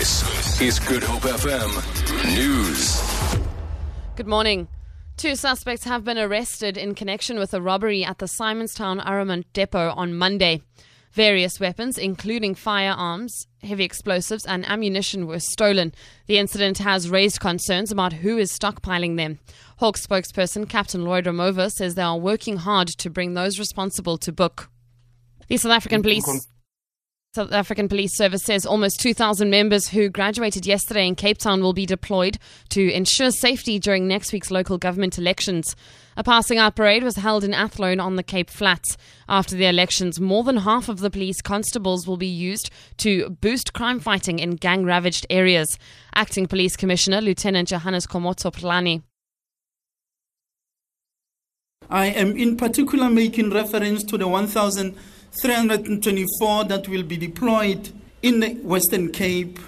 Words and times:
This 0.00 0.62
is 0.62 0.78
Good 0.78 1.02
Hope 1.02 1.24
FM 1.24 2.34
News. 2.34 3.02
Good 4.16 4.26
morning. 4.26 4.66
Two 5.18 5.36
suspects 5.36 5.84
have 5.84 6.06
been 6.06 6.16
arrested 6.16 6.78
in 6.78 6.94
connection 6.94 7.38
with 7.38 7.52
a 7.52 7.60
robbery 7.60 8.02
at 8.02 8.16
the 8.16 8.26
Simon's 8.26 8.72
Town 8.72 8.98
Armament 8.98 9.52
Depot 9.52 9.90
on 9.90 10.14
Monday. 10.14 10.62
Various 11.12 11.60
weapons, 11.60 11.98
including 11.98 12.54
firearms, 12.54 13.46
heavy 13.62 13.84
explosives, 13.84 14.46
and 14.46 14.66
ammunition, 14.70 15.26
were 15.26 15.38
stolen. 15.38 15.92
The 16.28 16.38
incident 16.38 16.78
has 16.78 17.10
raised 17.10 17.40
concerns 17.40 17.92
about 17.92 18.14
who 18.14 18.38
is 18.38 18.58
stockpiling 18.58 19.18
them. 19.18 19.38
Hawk 19.80 19.98
spokesperson 19.98 20.66
Captain 20.66 21.04
Lloyd 21.04 21.26
Ramovha 21.26 21.70
says 21.70 21.94
they 21.94 22.00
are 22.00 22.16
working 22.16 22.56
hard 22.56 22.88
to 22.88 23.10
bring 23.10 23.34
those 23.34 23.58
responsible 23.58 24.16
to 24.16 24.32
book. 24.32 24.70
The 25.48 25.58
South 25.58 25.72
African 25.72 26.00
police. 26.00 26.48
South 27.32 27.52
African 27.52 27.88
Police 27.88 28.16
Service 28.16 28.42
says 28.42 28.66
almost 28.66 28.98
2,000 28.98 29.50
members 29.50 29.86
who 29.86 30.08
graduated 30.08 30.66
yesterday 30.66 31.06
in 31.06 31.14
Cape 31.14 31.38
Town 31.38 31.62
will 31.62 31.72
be 31.72 31.86
deployed 31.86 32.38
to 32.70 32.90
ensure 32.90 33.30
safety 33.30 33.78
during 33.78 34.08
next 34.08 34.32
week's 34.32 34.50
local 34.50 34.78
government 34.78 35.16
elections. 35.16 35.76
A 36.16 36.24
passing 36.24 36.58
out 36.58 36.74
parade 36.74 37.04
was 37.04 37.14
held 37.14 37.44
in 37.44 37.54
Athlone 37.54 38.00
on 38.00 38.16
the 38.16 38.24
Cape 38.24 38.50
Flats. 38.50 38.96
After 39.28 39.54
the 39.54 39.66
elections, 39.66 40.18
more 40.18 40.42
than 40.42 40.56
half 40.56 40.88
of 40.88 40.98
the 40.98 41.08
police 41.08 41.40
constables 41.40 42.04
will 42.04 42.16
be 42.16 42.26
used 42.26 42.68
to 42.96 43.30
boost 43.30 43.74
crime 43.74 44.00
fighting 44.00 44.40
in 44.40 44.56
gang 44.56 44.84
ravaged 44.84 45.24
areas. 45.30 45.78
Acting 46.16 46.46
Police 46.48 46.76
Commissioner 46.76 47.20
Lieutenant 47.20 47.68
Johannes 47.68 48.08
Khomotso 48.08 48.52
Phahlane. 48.52 49.04
I 51.88 52.06
am 52.06 52.36
in 52.36 52.56
particular 52.56 53.08
making 53.08 53.50
reference 53.50 54.02
to 54.02 54.18
the 54.18 54.26
1,000. 54.26 54.96
324 55.32 56.64
that 56.64 56.88
will 56.88 57.02
be 57.02 57.16
deployed 57.16 57.90
in 58.22 58.40
the 58.40 58.54
Western 58.54 59.12
Cape 59.12 59.58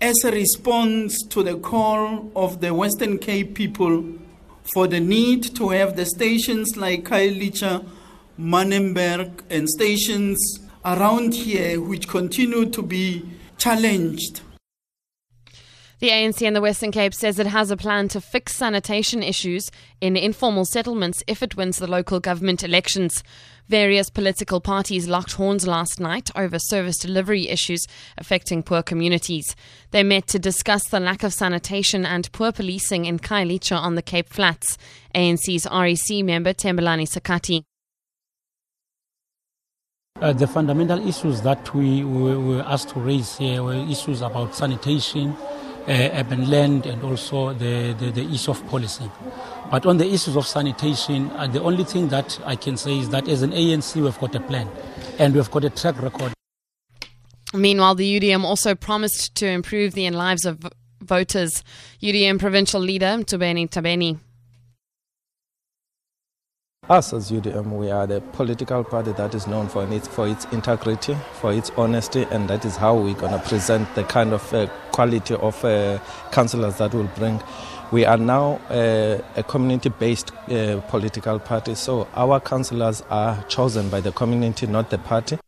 as 0.00 0.22
a 0.24 0.30
response 0.30 1.22
to 1.28 1.42
the 1.42 1.56
call 1.56 2.30
of 2.36 2.60
the 2.60 2.74
Western 2.74 3.18
Cape 3.18 3.54
people 3.54 4.04
for 4.74 4.86
the 4.86 5.00
need 5.00 5.42
to 5.56 5.70
have 5.70 5.96
the 5.96 6.04
stations 6.04 6.76
like 6.76 7.04
Khayelitsha, 7.04 7.86
Manenberg, 8.38 9.42
and 9.48 9.68
stations 9.68 10.38
around 10.84 11.34
here 11.34 11.80
which 11.80 12.08
continue 12.08 12.66
to 12.66 12.82
be 12.82 13.24
challenged 13.58 14.42
the 15.98 16.10
ANC 16.10 16.42
in 16.42 16.52
the 16.52 16.60
Western 16.60 16.92
Cape 16.92 17.14
says 17.14 17.38
it 17.38 17.46
has 17.46 17.70
a 17.70 17.76
plan 17.76 18.08
to 18.08 18.20
fix 18.20 18.54
sanitation 18.54 19.22
issues 19.22 19.70
in 20.02 20.14
informal 20.14 20.66
settlements 20.66 21.22
if 21.26 21.42
it 21.42 21.56
wins 21.56 21.78
the 21.78 21.86
local 21.86 22.20
government 22.20 22.62
elections. 22.62 23.24
Various 23.68 24.10
political 24.10 24.60
parties 24.60 25.08
locked 25.08 25.32
horns 25.32 25.66
last 25.66 25.98
night 25.98 26.30
over 26.36 26.58
service 26.58 26.98
delivery 26.98 27.48
issues 27.48 27.86
affecting 28.18 28.62
poor 28.62 28.82
communities. 28.82 29.56
They 29.90 30.02
met 30.02 30.26
to 30.28 30.38
discuss 30.38 30.86
the 30.86 31.00
lack 31.00 31.22
of 31.22 31.32
sanitation 31.32 32.04
and 32.04 32.30
poor 32.30 32.52
policing 32.52 33.06
in 33.06 33.18
Khayelitsha 33.18 33.76
on 33.76 33.94
the 33.94 34.02
Cape 34.02 34.28
Flats. 34.28 34.76
ANC's 35.14 35.66
REC 35.66 36.22
member 36.22 36.52
Thembelani 36.52 37.08
Sakati. 37.08 37.62
Uh, 40.20 40.32
the 40.32 40.46
fundamental 40.46 41.06
issues 41.06 41.42
that 41.42 41.74
we, 41.74 42.02
we 42.04 42.36
were 42.36 42.62
asked 42.62 42.90
to 42.90 43.00
raise 43.00 43.36
here 43.36 43.62
were 43.62 43.74
issues 43.74 44.22
about 44.22 44.54
sanitation, 44.54 45.36
urban 45.88 46.50
land 46.50 46.86
and 46.86 47.02
also 47.02 47.52
the, 47.52 47.94
the, 47.98 48.10
the, 48.10 48.34
issue 48.34 48.50
of 48.50 48.66
policy. 48.68 49.10
But 49.70 49.86
on 49.86 49.98
the 49.98 50.06
issues 50.06 50.36
of 50.36 50.46
sanitation, 50.46 51.30
uh, 51.30 51.46
the 51.46 51.62
only 51.62 51.84
thing 51.84 52.08
that 52.08 52.38
I 52.44 52.56
can 52.56 52.76
say 52.76 52.98
is 52.98 53.10
that 53.10 53.28
as 53.28 53.42
an 53.42 53.52
ANC, 53.52 54.00
we've 54.00 54.18
got 54.18 54.34
a 54.34 54.40
plan 54.40 54.68
and 55.18 55.34
we've 55.34 55.50
got 55.50 55.64
a 55.64 55.70
track 55.70 56.00
record. 56.02 56.32
Meanwhile, 57.54 57.94
the 57.94 58.20
UDM 58.20 58.44
also 58.44 58.74
promised 58.74 59.34
to 59.36 59.46
improve 59.46 59.94
the 59.94 60.10
lives 60.10 60.44
of 60.44 60.58
voters. 61.00 61.62
UDM 62.02 62.38
provincial 62.38 62.80
leader 62.80 63.06
Mtubeni 63.06 63.68
Tabeni 63.68 64.18
us 66.88 67.12
as 67.12 67.30
UDM, 67.30 67.72
we 67.72 67.90
are 67.90 68.06
the 68.06 68.20
political 68.32 68.84
party 68.84 69.12
that 69.12 69.34
is 69.34 69.46
known 69.46 69.68
for 69.68 69.84
its, 69.92 70.06
for 70.08 70.28
its 70.28 70.44
integrity, 70.46 71.16
for 71.40 71.52
its 71.52 71.70
honesty, 71.76 72.26
and 72.30 72.48
that 72.48 72.64
is 72.64 72.76
how 72.76 72.94
we're 72.96 73.14
going 73.14 73.32
to 73.32 73.48
present 73.48 73.92
the 73.94 74.04
kind 74.04 74.32
of 74.32 74.54
uh, 74.54 74.66
quality 74.92 75.34
of 75.34 75.64
uh, 75.64 75.98
councillors 76.30 76.78
that 76.78 76.94
will 76.94 77.10
bring. 77.16 77.42
We 77.92 78.04
are 78.04 78.16
now 78.16 78.60
uh, 78.70 79.20
a 79.36 79.42
community 79.42 79.88
based 79.88 80.32
uh, 80.50 80.80
political 80.88 81.38
party, 81.38 81.74
so 81.74 82.08
our 82.14 82.40
councillors 82.40 83.02
are 83.10 83.42
chosen 83.44 83.88
by 83.88 84.00
the 84.00 84.12
community, 84.12 84.66
not 84.66 84.90
the 84.90 84.98
party. 84.98 85.38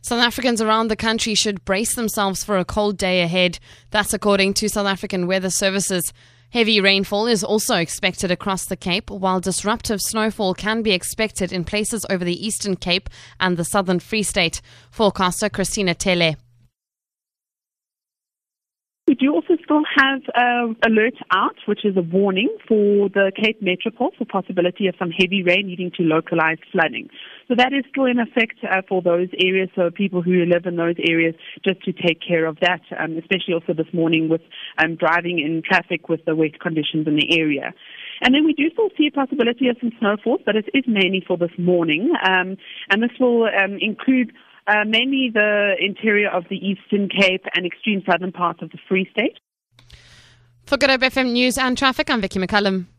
South 0.00 0.20
Africans 0.20 0.62
around 0.62 0.88
the 0.88 0.96
country 0.96 1.34
should 1.34 1.64
brace 1.64 1.94
themselves 1.94 2.44
for 2.44 2.56
a 2.56 2.64
cold 2.64 2.96
day 2.96 3.22
ahead. 3.22 3.58
That's 3.90 4.14
according 4.14 4.54
to 4.54 4.68
South 4.68 4.86
African 4.86 5.26
Weather 5.26 5.50
Services. 5.50 6.12
Heavy 6.50 6.80
rainfall 6.80 7.26
is 7.26 7.44
also 7.44 7.76
expected 7.76 8.30
across 8.30 8.64
the 8.64 8.76
Cape, 8.76 9.10
while 9.10 9.38
disruptive 9.38 10.00
snowfall 10.00 10.54
can 10.54 10.80
be 10.80 10.92
expected 10.92 11.52
in 11.52 11.62
places 11.62 12.06
over 12.08 12.24
the 12.24 12.46
Eastern 12.46 12.74
Cape 12.74 13.10
and 13.38 13.58
the 13.58 13.64
Southern 13.64 14.00
Free 14.00 14.22
State. 14.22 14.62
Forecaster 14.90 15.50
Christina 15.50 15.94
Tele. 15.94 16.36
We 19.06 19.14
do 19.14 19.34
also 19.34 19.57
still 19.68 19.82
have 19.96 20.22
uh, 20.34 20.72
alert 20.88 21.14
out, 21.30 21.56
which 21.66 21.84
is 21.84 21.94
a 21.96 22.00
warning 22.00 22.48
for 22.66 23.10
the 23.10 23.30
Cape 23.36 23.60
Metropole 23.60 24.12
for 24.16 24.24
possibility 24.24 24.86
of 24.86 24.94
some 24.98 25.10
heavy 25.10 25.42
rain 25.42 25.66
leading 25.66 25.90
to 25.98 26.02
localized 26.02 26.64
flooding. 26.72 27.10
So 27.48 27.54
that 27.54 27.74
is 27.74 27.84
still 27.90 28.06
in 28.06 28.18
effect 28.18 28.56
uh, 28.64 28.80
for 28.88 29.02
those 29.02 29.28
areas. 29.44 29.68
So 29.76 29.90
people 29.90 30.22
who 30.22 30.46
live 30.46 30.64
in 30.64 30.76
those 30.76 30.96
areas, 31.06 31.34
just 31.62 31.82
to 31.84 31.92
take 31.92 32.20
care 32.26 32.46
of 32.46 32.56
that, 32.60 32.80
um, 32.98 33.18
especially 33.18 33.52
also 33.52 33.74
this 33.74 33.92
morning 33.92 34.30
with 34.30 34.40
um, 34.78 34.96
driving 34.96 35.38
in 35.38 35.62
traffic 35.62 36.08
with 36.08 36.24
the 36.24 36.34
wet 36.34 36.58
conditions 36.60 37.06
in 37.06 37.16
the 37.16 37.38
area. 37.38 37.74
And 38.22 38.34
then 38.34 38.44
we 38.46 38.54
do 38.54 38.70
still 38.72 38.88
see 38.96 39.08
a 39.08 39.12
possibility 39.12 39.68
of 39.68 39.76
some 39.80 39.92
snowfall, 39.98 40.38
but 40.46 40.56
it 40.56 40.64
is 40.72 40.84
mainly 40.86 41.22
for 41.26 41.36
this 41.36 41.52
morning. 41.58 42.10
Um, 42.26 42.56
and 42.88 43.02
this 43.02 43.12
will 43.20 43.44
um, 43.44 43.76
include 43.80 44.32
uh, 44.66 44.84
mainly 44.86 45.30
the 45.32 45.76
interior 45.78 46.30
of 46.30 46.44
the 46.48 46.56
Eastern 46.56 47.08
Cape 47.08 47.44
and 47.54 47.66
extreme 47.66 48.02
southern 48.10 48.32
parts 48.32 48.62
of 48.62 48.70
the 48.70 48.78
Free 48.88 49.06
State. 49.12 49.38
For 50.68 50.76
Good 50.76 50.90
Hope 50.90 51.00
FM 51.00 51.32
News 51.32 51.56
and 51.56 51.78
Traffic, 51.78 52.10
I'm 52.10 52.20
Vicky 52.20 52.38
McCullum. 52.38 52.97